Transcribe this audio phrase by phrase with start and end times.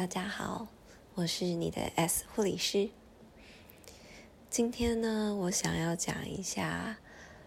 [0.00, 0.66] 大家好，
[1.12, 2.88] 我是你的 S 护理师。
[4.48, 6.96] 今天呢，我想要讲一下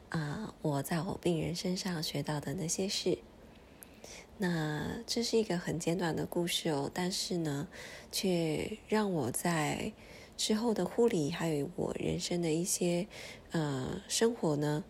[0.09, 3.17] 啊，我在我病人身上学到的那些事。
[4.37, 7.67] 那这是一个很简短的故事哦，但是呢，
[8.11, 9.91] 却让我在
[10.37, 13.07] 之后的护理还有我人生的一些
[13.49, 14.83] 呃生活呢，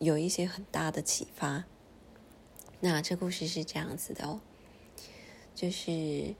[0.00, 1.62] 有一些很大的启发。
[2.80, 4.40] 那这故事是这样子的哦，
[5.54, 6.34] 就是。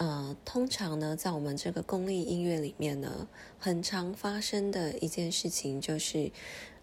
[0.00, 6.32] 呃，通常呢，在我们这个公立医院里面呢，很常发生的一件事情就是，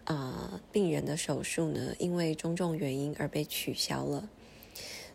[0.04, 4.30] 啊，病人的手术呢，因为种种原因而被取消了。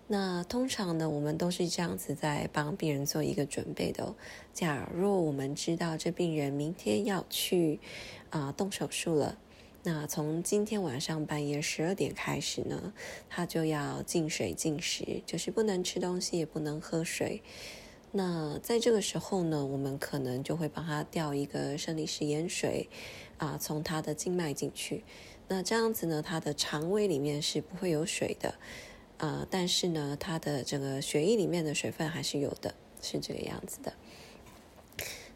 [0.08, 4.14] 那通常呢，我们都是这样子在帮病人做一个准备的。
[4.54, 7.80] 假若我们知道这病人明天要去
[8.32, 9.38] 啊动手术了，
[9.84, 12.92] 那从今天晚上半夜十二点开始呢，
[13.30, 17.42] 他就要禁水禁食，就是不能吃东西，也不能喝水。
[18.16, 22.88] 那在这个时候呢，我们可能就会帮他吊一个生理食盐水，
[23.40, 25.04] 啊，从他的静脉进去。
[25.48, 28.54] 那这样子呢，他的肠胃里面是不会有水的，
[29.18, 33.92] 啊，但是呢，他的整个血液里面的水分还是有的，是这个样子的。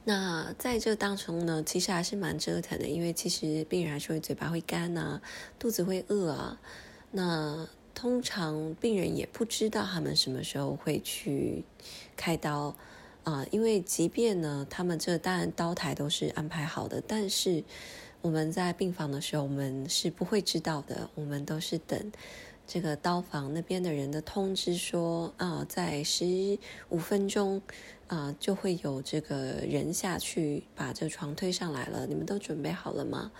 [0.04, 5.20] 那在这当中呢，其实还是蛮折腾的，因为其实病人还是会嘴巴会干呐，
[5.58, 6.62] 肚子会饿啊，
[7.10, 7.68] 那。
[7.98, 11.64] 通常病人也不知道他们什么时候会去
[12.16, 12.76] 开刀
[13.24, 17.64] 啊，因为即便呢，他们这当然刀台都是安排好的，但是
[18.22, 22.12] 我们在病房的时候，我们是不会知道的，我们都是等。
[22.68, 27.62] 这个刀房那边的人的通知说啊，在十五分钟
[28.08, 32.06] 啊就会有这个人下去把这个床推上来了。
[32.06, 33.32] 你们都准备好了吗？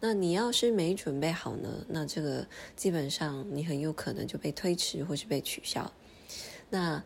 [0.00, 1.68] 那你要是没准备好呢？
[1.88, 2.44] 那这个
[2.74, 5.92] 基本上你很有可能就被推迟或是被取消。
[6.68, 7.00] 那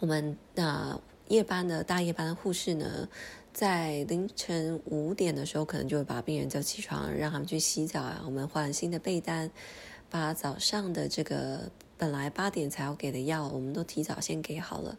[0.00, 3.08] 我们那夜班的大夜班的护士呢，
[3.52, 9.48] 在凌晨五点的时候，可能就会把病人叫起床，让他们去洗澡啊，我们换新的被单。
[10.14, 14.96] 把早上的这个本来八点才要给的药，我们都提早先给好了，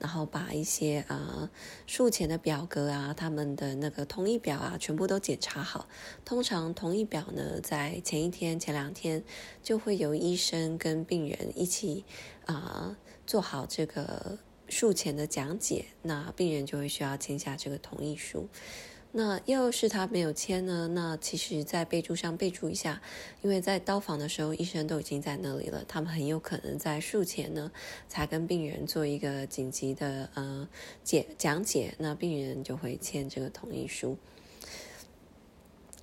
[0.00, 1.48] 然后把一些啊
[1.86, 5.86] 术前的表格啊，他们的那个同意表啊，全部都检查好。
[6.24, 9.22] 通常同意表呢，在前一天、前两天
[9.62, 12.04] 就会由医生跟病人一起
[12.46, 14.36] 啊做好这个
[14.68, 18.48] 术前的讲解，那病人就会需要签下这个同意书。
[19.18, 20.88] 那要是他没有签呢？
[20.88, 23.00] 那其实，在备注上备注一下，
[23.40, 27.72] 因为在刀房的时候，医生都已经在那里了，他们很有可能在术前呢，
[28.08, 30.68] 才跟病人做一个紧急的呃
[31.02, 34.18] 解讲解，那病人就会签这个同意书。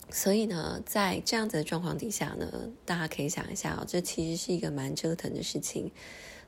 [0.10, 5.92] 所以呢，在这样子的状况底下呢，大家可以想一下哦，这其实是一个蛮折腾的事情。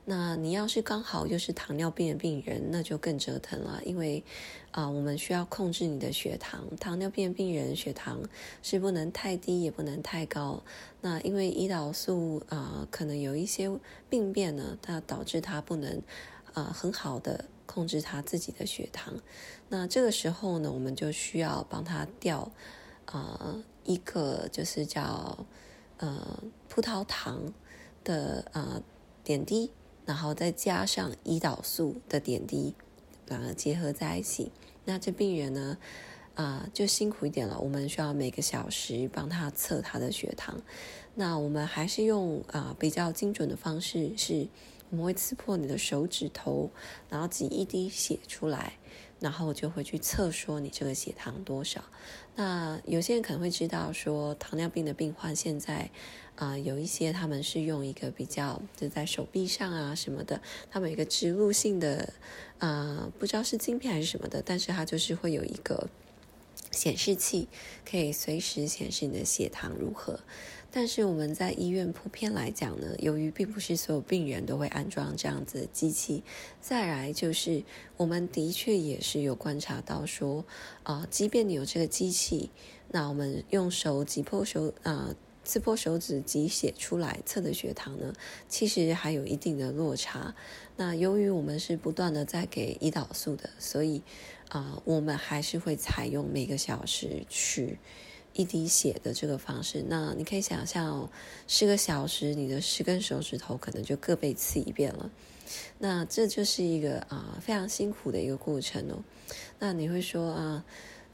[0.08, 4.22] 那你要是刚好又是糖尿病的病人，那就更折腾了，因为
[4.70, 6.64] 啊，我们需要控制你的血糖。
[6.78, 8.22] 糖尿病病人血糖
[8.62, 10.62] 是不能太低，也不能太高。
[11.00, 13.68] 那因为胰岛素啊，可能有一些
[14.08, 16.00] 病变呢，它导致他不能
[16.54, 19.12] 啊很好的控制他自己的血糖。
[19.68, 22.52] 那这个时候呢，我们就需要帮他调
[23.06, 25.44] 啊一个就是叫
[25.96, 27.52] 呃葡萄糖
[28.04, 28.80] 的啊
[29.24, 29.72] 点滴。
[30.06, 32.74] 然后再加上胰岛素的点滴，
[33.26, 34.50] 两个结合在一起，
[34.86, 35.76] 那这病人呢，
[36.36, 37.58] 啊，就辛苦一点了。
[37.60, 40.58] 我们需要每个小时帮他测他的血糖。
[41.14, 44.48] 那我们还是用啊比较精准的方式，是
[44.88, 46.70] 我们会刺破你的手指头，
[47.10, 48.74] 然后挤一滴血出来。
[49.18, 51.82] 然后就会去测说你这个血糖多少。
[52.34, 55.90] 那有些人可能会知道说糖尿病的病患现在
[56.36, 62.12] 啊有一些他们是用一个比较就在手臂上啊什么的，他们有一个植入性的
[62.58, 65.88] 啊不知道是镜片还是什么的，但是它就是会有一个
[66.70, 67.48] 显示器，
[67.88, 70.20] 可以随时显示你的血糖如何。
[70.70, 76.22] 但是我们在医院普遍来讲呢，由于并不是所有病人都会安装这样子的机器，
[76.60, 77.62] 再来就是
[77.96, 80.44] 我们的确也是有观察到说，
[80.82, 82.50] 啊，即便你有这个机器，
[82.90, 85.14] 那我们用手挤破手啊，
[85.46, 88.12] 刺破手指挤血出来测的血糖呢，
[88.46, 90.34] 其实还有一定的落差。
[90.76, 94.02] 那由于我们是不断的在给胰岛素的，所以
[94.50, 97.78] 啊，我们还是会采用每个小时去。
[98.38, 101.10] 一滴血的这个方式，那你可以想象哦，
[101.48, 105.10] 十个小时，你的十根手指头可能就各被刺一遍了。
[105.78, 109.02] 那这就是一个啊非常辛苦的一个过程哦。
[109.58, 110.66] 那你会说啊，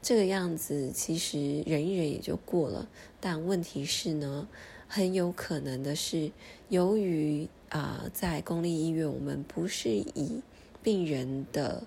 [0.03, 2.89] 这个样子其实忍一忍也就过了。
[3.21, 4.49] 但问题是呢，
[4.89, 6.29] 很有可能的是，
[6.67, 10.41] 由于啊在公立医院，我们不是以
[10.83, 11.83] 病人的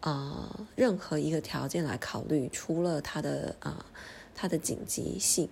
[0.00, 3.86] 啊任何一个条件来考虑，除了他的啊
[4.34, 5.48] 他的紧急性，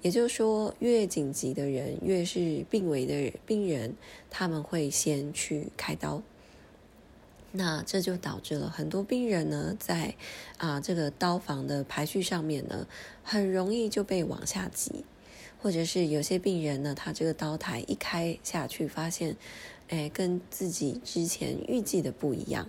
[0.00, 3.96] 也就是说，越紧急的人，越是病危的病人，
[4.30, 6.22] 他们会先去开刀。
[7.50, 10.14] 那这就导致了很多病人呢，在
[10.58, 12.86] 啊这个刀房的排序上面呢，
[13.22, 15.04] 很容易就被往下挤，
[15.60, 19.36] 或者是有些病人呢，他这个刀台一开下去，发现，
[19.88, 22.68] 哎，跟自己之前预计的不一样，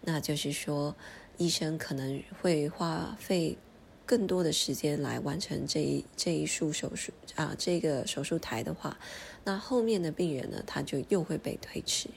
[0.00, 0.96] 那就是说，
[1.36, 3.58] 医生可能会花费
[4.06, 8.96] 更多的时间来完成这一这一束手术啊，这个手术台的话，
[9.44, 12.08] 那后面的病人呢，他就又会被推迟。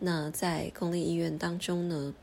[0.00, 2.14] 那在公立医院当中呢，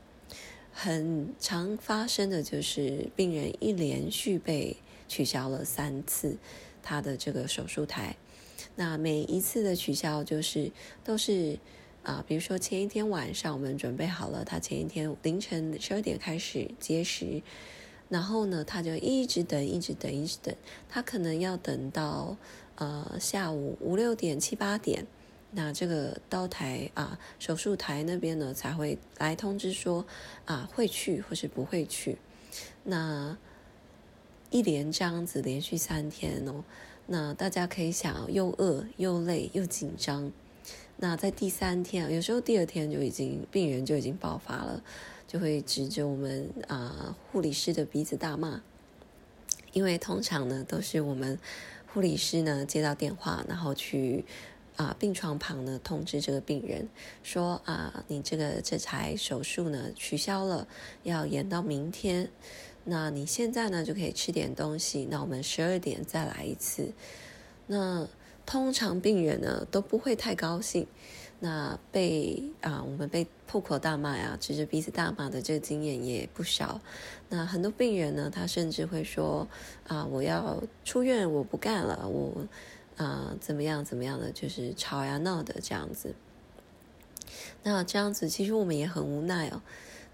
[0.72, 4.76] 很常发生的就是病人一连续被
[5.08, 6.36] 取消了三次
[6.82, 8.14] 他的这个手术台。
[8.76, 10.70] 那每一次的取消就是
[11.02, 11.58] 都是
[12.02, 17.42] 啊，比如说前一天晚上我们准备好了，他前一天凌晨十二点开始接时，
[18.08, 20.54] 然后呢他就一直等，一直等，一直等，
[20.88, 22.36] 他可能要等到
[22.76, 25.06] 呃下午五六点、七八点。
[25.52, 30.04] 那这个刀台啊，手术台那边呢才会来通知说
[30.44, 32.18] 啊会去或是不会去。
[32.84, 33.36] 那
[34.50, 36.62] 一连这样子连续三天哦，
[37.06, 40.30] 那大家可以想，又饿又累又紧张。
[40.98, 44.82] 那在第三天，有时候第二天就已经病人就已经爆发了，
[45.26, 48.62] 就会指着我们啊护理师的鼻子大骂，
[49.72, 51.38] 因为通常呢都是我们
[51.92, 54.24] 护理师呢接到电话，然后去。
[54.76, 56.86] 啊，病床旁呢通知这个病人
[57.22, 60.68] 说啊，你这个这台手术呢取消了，
[61.02, 62.28] 要延到明天。
[62.84, 65.08] 那你现在呢就可以吃点东西。
[65.10, 66.92] 那我们十二点再来一次。
[67.66, 68.06] 那
[68.44, 70.86] 通常病人呢都不会太高兴。
[71.40, 76.80] 那被啊我们被破口大骂呀，指着鼻子大骂的这个经验也不少。
[77.28, 79.46] 那很多病人呢，他甚至会说
[79.86, 82.46] 啊，我要出院，我不干了，我。
[82.96, 83.84] 啊，怎么样？
[83.84, 84.32] 怎么样的？
[84.32, 86.14] 就是吵呀闹的这样子。
[87.62, 89.60] 那这样子，其实我们也很无奈哦。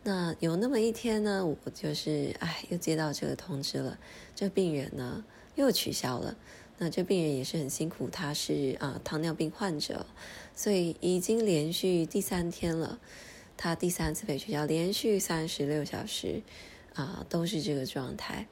[0.02, 3.96] 那有那么一天呢，我就是哎，又接到这个通知了，
[4.34, 5.24] 这病人呢
[5.54, 6.36] 又取消了。
[6.78, 10.04] 那这病人也是很辛苦，他是啊糖尿病患者，
[10.54, 12.98] 所以已经连续第三天了，
[13.56, 16.42] 他第三次被取消，连续三十六小时
[16.94, 18.46] 啊都是这个状态。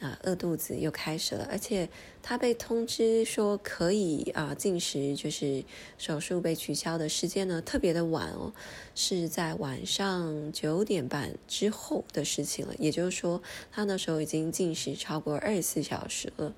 [0.00, 1.88] 啊，饿肚子又开始了，而且
[2.20, 5.64] 他被通知说可以啊进食，就是
[5.96, 8.52] 手术被取消的时间呢特别的晚哦，
[8.94, 12.74] 是在晚上九点半之后的事情了。
[12.78, 13.40] 也就是说，
[13.72, 16.52] 他那时候已经进食超过二十四小时了。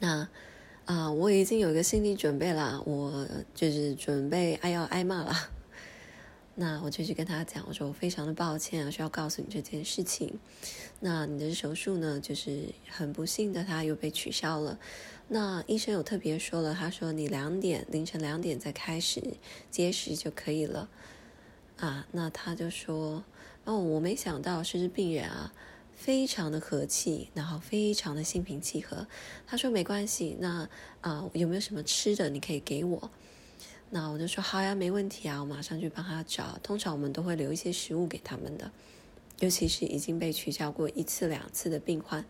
[0.00, 0.28] 那
[0.86, 5.34] 啊，我已经有一个心理准备了，我就是准备挨要挨骂了。
[6.56, 10.38] 那我就去跟他讲，我说我非常的抱歉啊，需要告诉你这件事情。
[11.00, 14.78] 那你的手术呢，就是很不幸的，他又被取消了。
[15.26, 19.20] 那医生有特别说了，他说你两点凌晨两点再开始
[19.70, 20.88] 接时就可以了。
[21.78, 23.24] 啊，那他就说，
[23.64, 25.52] 哦，我没想到是病人啊，
[25.94, 29.06] 非常的和气，然后非常的心平气和。
[29.46, 30.68] 他说没关系，那
[31.00, 33.10] 啊有没有什么吃的你可以给我？
[33.90, 36.58] 那我就说好呀，没问题啊，我马上去帮他找。
[36.62, 38.70] 通常我们都会留一些食物给他们的，
[39.38, 42.24] 尤其是已经被取消过一次两次的病患，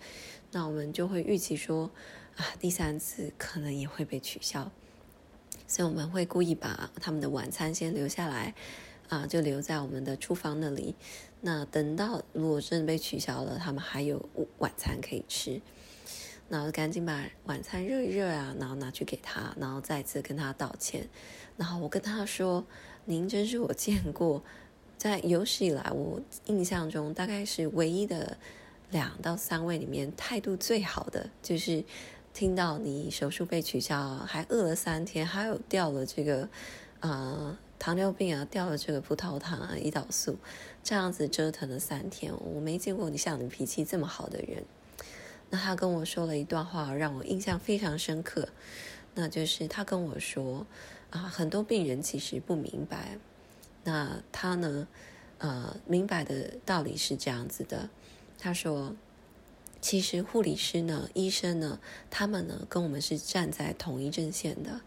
[0.52, 1.90] 那我们就会预期说
[2.36, 4.70] 啊，第三次可能也会被取消，
[5.66, 8.54] 所以我们会故意把他们的晚餐先留下来，
[9.08, 10.94] 啊，就留在我们的厨房那里。
[11.46, 14.26] 那等到如果真的被取消了，他们还有
[14.60, 15.60] 晚餐可以吃。
[16.48, 21.08] 然后赶紧把晚餐热一热啊，然后拿去给他，然后再次跟他道歉。
[21.56, 22.64] 然后我跟他说
[23.06, 24.42] ：“您真是我见过
[24.96, 28.36] 在有史以来我印象中大概是唯一的
[28.90, 31.82] 两到三位里面态度最好的，就是
[32.34, 36.48] 听到你手术被取消，还饿了三天，还有掉了这个
[37.00, 40.38] 啊糖尿病啊，掉了这个葡萄糖啊，胰岛素，
[40.82, 44.64] 这样子折腾了三天，我没见过你像你脾气这么好的人。”
[45.52, 48.48] 那他跟我说了一段话，让我印象非常深刻。
[49.14, 50.66] 那就是他跟我说
[51.10, 53.18] 啊，很多病人其实不明白。
[53.82, 54.88] 那他呢，
[55.36, 57.90] 呃，明白的道理是这样子的。
[58.38, 58.96] 他说，
[59.82, 64.80] 其实护理师呢，医生呢，他们呢，跟我们是站在同一阵线的。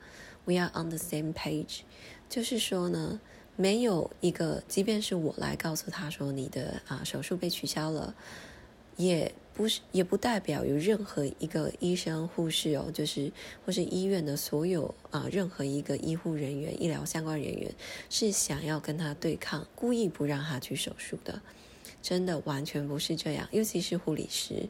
[0.46, 1.82] We are on the same page。
[2.30, 3.20] 就是说呢，
[3.56, 8.16] 没有一个，即便是我来告诉他说你的啊手术被取消了。
[8.98, 13.32] 也不是，也不代表有任何一个医生、护士哦，就是
[13.64, 17.72] 或是医院的所有啊，任何一个医护人员、医疗相关人员
[18.10, 21.40] 是想要跟他对抗，故意不让他去手术的。
[22.02, 24.68] 真的完全不是这样，尤其是护理师，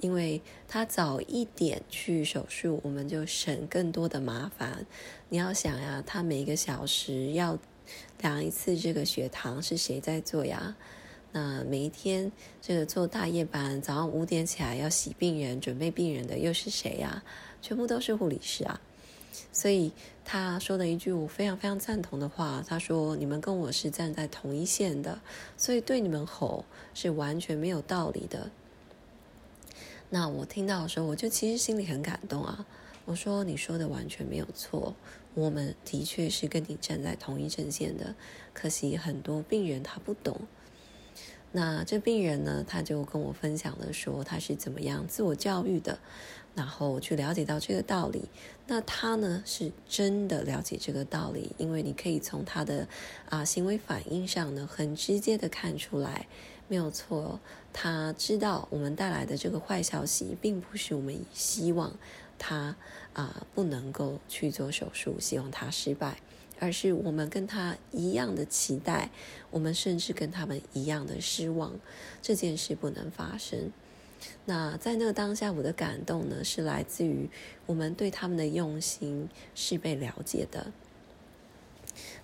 [0.00, 4.86] 因为他早一点去手术，我们就省更多的麻烦。
[5.28, 7.58] 你要想呀，他每个小时要
[8.20, 10.76] 量一次这个血糖，是谁在做呀？
[11.32, 17.22] 那每一天这个做大夜班，早上五点起来要洗病人、准备病人的又是谁呀？
[17.62, 18.80] 全部都是护理师啊。
[19.52, 19.92] 所以
[20.24, 25.20] 他说的一句我非常非常赞同的话，他说：“你们跟我是站在同一线的，
[25.56, 28.50] 所以对你们吼是完全没有道理的。”
[30.10, 32.66] 那我听到的时候，我就其实心里很感动啊。
[33.04, 34.94] 我说：“你说的完全没有错，
[35.34, 38.14] 我们的确是跟你站在同一阵线的。
[38.52, 40.40] 可惜很多病人他不懂。”
[41.52, 45.98] 那这病人呢，他就跟我分享了说他是怎么样自我教育的。
[46.52, 48.24] 然后去了解到这个道理，
[48.66, 52.88] 那他呢是真的了解这个道理，因为你可以从他的
[53.28, 56.26] 啊行为反应上呢，很直接的看出来，
[56.66, 57.38] 没有错，
[57.72, 61.96] 他知道我们带来的这个坏消息，并不是我们希望
[62.36, 62.74] 他
[63.12, 66.18] 啊不能够去做手术，希望他失败，
[66.60, 69.10] 而是我们跟他一样的期待，
[69.50, 71.72] 我们甚至跟他们一样的失望，
[72.22, 73.72] 这件事不能发生。
[74.44, 77.28] 那在那个当下，我的感动呢，是来自于
[77.64, 80.70] 我们对他们的用心是被了解的。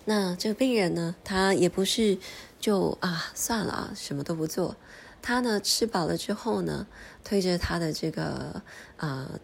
[0.05, 2.17] 那这个病人呢，他也不是
[2.59, 4.77] 就啊算了啊，什么都不做。
[5.21, 6.87] 他呢吃饱了之后呢，
[7.23, 8.61] 推着他的这个
[8.97, 9.39] 啊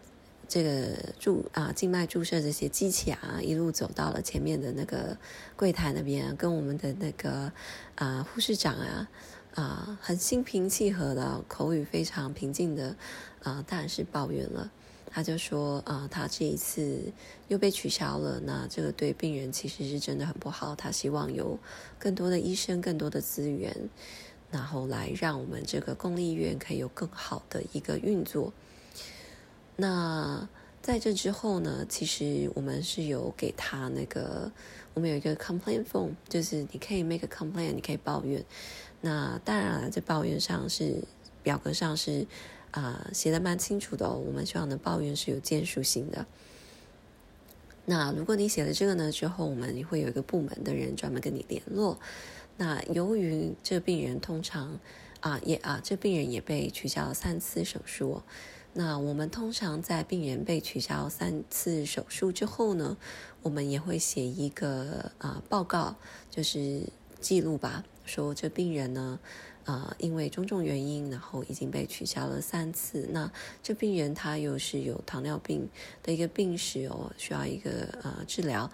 [0.54, 5.18] 这个注啊静脉注射这些机器啊，一路走到了前面的那个
[5.56, 7.50] 柜台那边，跟我们的那个
[7.96, 9.08] 啊护士长啊。
[9.54, 12.96] 啊，很心平气和的，口语非常平静的，
[13.42, 14.70] 啊，当然是抱怨了。
[15.10, 17.00] 他就说，啊，他这一次
[17.48, 20.74] 又被取消了，那这个对病人其实是真的很不好。
[20.74, 21.58] 他希望有
[22.00, 23.88] 更多的医生、更多的资源，
[24.50, 28.52] 然后来让我们这个公立医院可以有更好的一个运作。
[29.76, 30.48] 那
[30.80, 34.52] 在这之后呢，其实我们是有给他那个，
[34.92, 38.44] 我们有一个 complaint form，就是你可以 make a complaint，你可以抱怨。
[39.00, 41.02] 那当然了，这抱怨上是
[41.42, 42.26] 表格上是
[42.70, 44.22] 啊写的蛮清楚的哦。
[44.24, 46.26] 我们希望的抱怨是有建树性的。
[47.86, 51.98] 那如果你写了这个呢之后，我们会有一个部门的人专门跟你联络。
[52.56, 54.78] 那由于这病人通常
[55.20, 58.22] 啊也啊这病人也被取消了三次手术。
[58.76, 62.96] 那我们通常在病人被取消三次手术之后呢，
[63.40, 65.94] 我们也会写一个啊报告，
[66.28, 66.82] 就是
[67.20, 67.84] 记录吧。
[68.04, 69.20] 说这病人呢，
[69.64, 73.08] 啊，因为种种原因，然后已经被取消了三次。
[73.12, 73.30] 那
[73.62, 75.68] 这病人他又是有糖尿病
[76.02, 77.70] 的一个病史哦，需要一个
[78.02, 78.68] 呃治疗。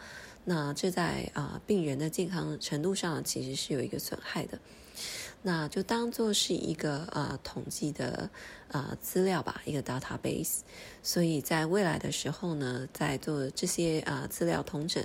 [0.47, 4.59] 那这在啊病人的健康程度上其实是有一个损害的。
[5.43, 8.31] 那就当做是一个呃统计的
[8.69, 10.61] 呃资料吧，一个 database。
[11.03, 15.05] 所以在未来的时候呢，在做这些啊资料统整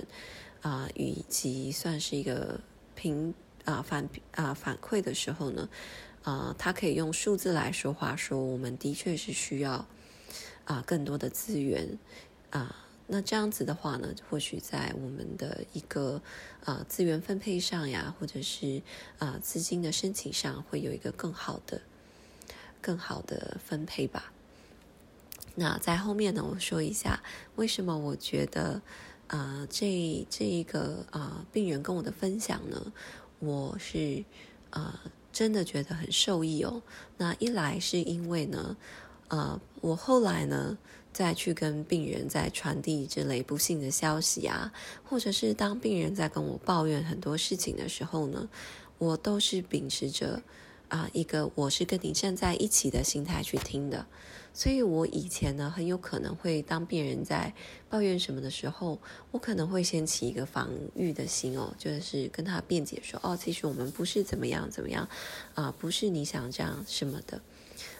[0.62, 2.60] 啊，以及算是一个
[2.94, 3.34] 评。
[3.66, 5.68] 啊反啊反馈的时候呢，
[6.22, 9.84] 啊，他可以用数字来说话，说我们的确是需要
[10.66, 11.98] 啊更多的资源
[12.50, 12.85] 啊。
[13.08, 16.20] 那这样子的话呢，或许在我们的一个
[16.64, 18.82] 啊资源分配上呀，或者是
[19.18, 21.80] 啊资金的申请上，会有一个更好的、
[22.80, 24.32] 更好的分配吧。
[25.54, 27.22] 那在后面呢，我说一下
[27.54, 28.82] 为什么我觉得
[29.28, 32.92] 啊这这一个啊病人跟我的分享呢？
[33.38, 34.24] 我是
[34.70, 34.98] 呃
[35.32, 36.82] 真的觉得很受益哦。
[37.18, 38.76] 那一来是因为呢，
[39.28, 40.76] 呃，我后来呢
[41.16, 44.70] 再去跟病人在传递这类不幸的消息啊，
[45.02, 48.46] 或者是当病人在跟我抱怨很多事情的时候呢，
[48.98, 50.42] 我都是秉持着
[50.88, 54.04] 啊一个我是跟你站在一起的心态去听的。
[54.52, 57.54] 所以，我以前呢，很有可能会当病人在
[57.88, 58.98] 抱怨什么的时候，
[59.30, 65.08] 我可能会先起一个防御的心哦，就是跟他辩解说：“哦，其实我们不是怎么样怎么样，
[65.54, 67.40] 啊，不是你想这样什么的。”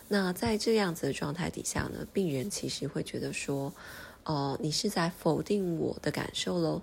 [0.08, 3.72] 那在这样子的状态底下呢，病人其实会觉得说
[4.24, 6.82] ：“哦，你是在否定我的感受喽？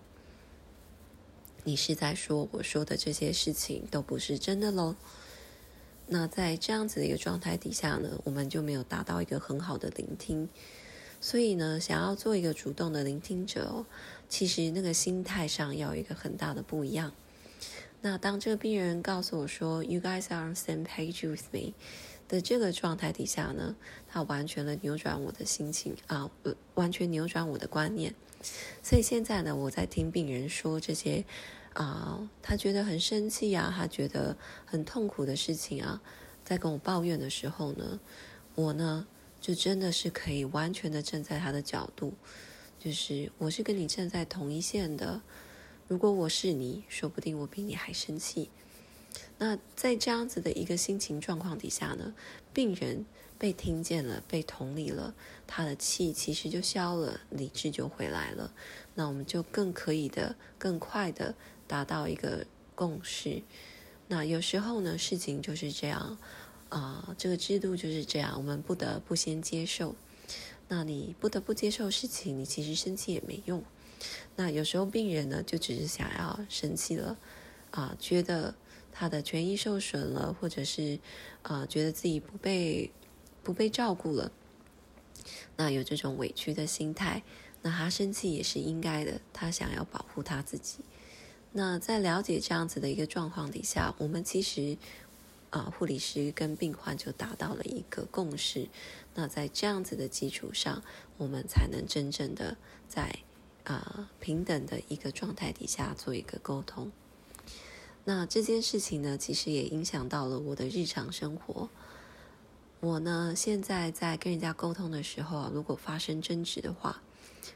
[1.63, 4.95] 你是在说我说的这些事情都不是真的喽？”
[6.07, 10.49] 那在这样子的一个状态底下呢，我们就没有达到一个很好的聆听。
[11.21, 13.85] 所以呢，想要做一个主动的聆听者，
[14.27, 17.13] 其实那个心态上要有一个很大的不一样。
[18.01, 21.73] 那当这个病人告诉我说 “You guys are on same page with me”
[22.33, 23.75] 的这个状态底下呢，
[24.07, 26.27] 他完全的扭转我的心情啊，
[26.73, 28.15] 完全扭转我的观念。
[28.81, 31.23] 所以现在呢，我在听病人说这些
[31.73, 34.35] 啊，他觉得很生气啊，他觉得
[34.65, 36.01] 很痛苦的事情啊，
[36.43, 37.99] 在跟我抱怨的时候呢，
[38.55, 39.05] 我呢
[39.39, 42.15] 就真的是可以完全的站在他的角度，
[42.79, 45.21] 就是我是跟你站在同一线的。
[45.87, 48.49] 如果我是你，说不定我比你还生气。
[49.43, 52.13] 那在这样子的一个心情状况底下呢，
[52.53, 53.05] 病人
[53.37, 55.13] 被听见了，被同理了，
[55.45, 58.53] 他的气其实就消了，理智就回来了。
[58.95, 61.35] 那我们就更可以的、更快的
[61.67, 63.43] 达到一个共识。
[64.07, 66.17] 那有时候呢，事情就是这样
[66.69, 69.93] 啊，这个制度就是这样，我们不得不先接受。
[70.69, 73.61] 那你不得不接受事情，你其实生气也没用。
[74.37, 77.17] 那有时候病人呢，就只是想要生气了
[77.71, 78.55] 啊，觉得。
[78.93, 80.99] 他的权益受损了，或者是，
[81.41, 82.91] 呃，觉得自己不被
[83.43, 84.31] 不被照顾了，
[85.57, 87.23] 那有这种委屈的心态，
[87.63, 89.19] 那他生气也是应该的。
[89.33, 90.79] 他想要保护他自己。
[91.51, 94.77] 那在了解这样子的一个状况底下，我们其实
[95.49, 98.69] 啊，护理师跟病患就达到了一个共识。
[99.15, 100.83] 那在这样子的基础上，
[101.17, 102.57] 我们才能真正的
[102.87, 103.19] 在
[103.63, 106.91] 啊平等的一个状态底下做一个沟通。
[108.05, 111.69] 那这件事情呢，其实也影响到了我的日常生活。
[112.81, 117.01] 我呢，现在在跟人家沟通的时候啊，如果发生争执的话，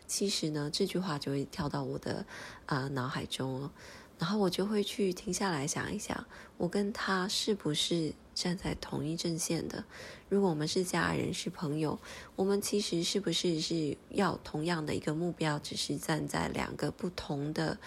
[0.08, 2.25] 其实呢，这句话就会跳到我的
[2.66, 3.72] 啊脑海中哦，
[4.18, 6.25] 然后我就会去停下来想一想，
[6.56, 9.84] 我跟他是不是站在同一阵线的？
[10.30, 12.00] 如果我们是家人、是朋友，
[12.38, 17.77] 我们其实是不是是要同样的一个目标，只是站在两个不同的？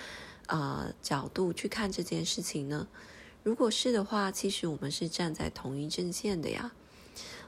[0.50, 2.88] 啊，角度去看这件事情呢？
[3.45, 6.73] 如果是的话，其实我们是站在同一阵线的呀。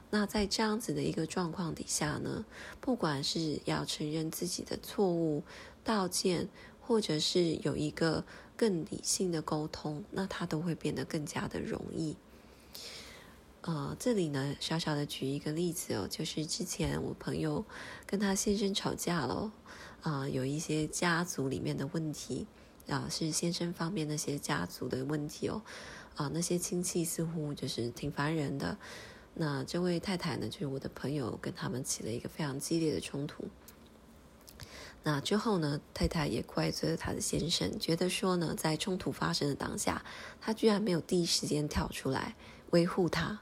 [0.09, 2.45] 那在这样子的一个状况底下呢，
[2.79, 5.43] 不管是要承认自己的错误、
[5.83, 6.47] 道歉，
[6.79, 8.23] 或者是有一个
[8.55, 12.15] 更理性的沟通，那它都会变得更加的容易。
[13.63, 17.65] 呃，这里呢，小小的举一个例子哦，就是之前我朋友
[18.05, 19.51] 跟他先生吵架了，
[20.03, 22.47] 啊，有一些家族里面的问题。
[22.87, 25.61] 啊，是先生方面那些家族的问题哦，
[26.15, 28.77] 啊，那些亲戚似乎就是挺烦人的。
[29.35, 33.45] 那这位太太呢，就是我的朋友，跟他们起了一个非常激烈的冲突。
[35.05, 40.05] 那之后呢，太太也怪罪了她的先生，觉得说呢，在冲突发生的当下，
[40.39, 42.35] 他居然没有第一时间跳出来
[42.69, 43.41] 维护他。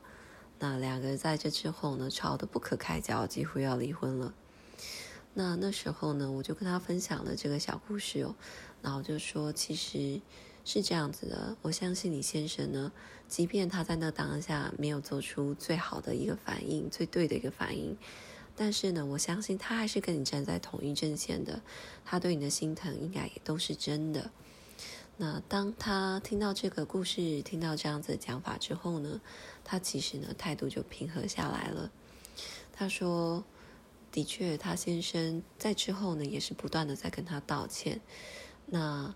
[0.60, 4.34] 那两个人在这之后呢，吵得不可开交，几乎要离婚了。
[5.34, 8.36] 那那时候呢，我就跟他分享了这个小故事哦。
[8.82, 10.20] 然后就说，其实
[10.66, 11.56] 是这样子的。
[11.62, 12.92] 我相信你先生呢，
[13.28, 17.96] 即便他在那当下没有做出最好的一个反应、最对的一个反应，
[18.56, 21.62] 但是呢，我相信他还是跟你站在同一阵线的。
[22.04, 24.32] 他对你的心疼应该也都是真的。
[25.18, 29.22] 那当他听到这个故事、听到这样子的讲法之后呢，
[29.64, 31.92] 他其实呢态度就平和下来了。
[32.74, 33.44] 他说
[34.12, 38.02] ：“的确，他先生在之后呢，也是不断的在跟他道歉。”
[38.68, 39.14] 那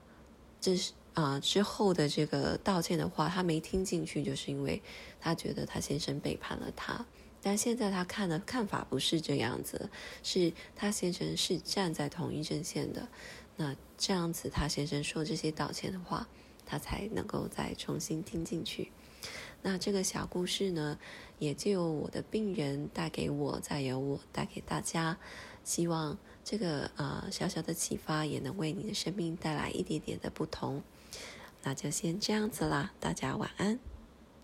[0.60, 4.82] 这是啊之后的这个道歉的话，他没听进去，就是因为
[5.20, 7.06] 他觉得他先生背叛了他。
[7.42, 9.90] 但现在他看的看法不是这样子，
[10.24, 13.08] 是他先生是站在同一阵线的。
[13.56, 16.28] 那这样子，他先生说这些道歉的话，
[16.66, 18.92] 他才能够再重新听进去。
[19.68, 21.00] 那这个小故事呢，
[21.40, 25.18] 也就由我的病人带给我，再由我带给大家，
[25.64, 26.16] 希望。
[26.44, 30.84] 这个呃小小的启发也能为你的生命带来一点点的不同，
[31.64, 33.80] 那就先这样子啦，大家晚安。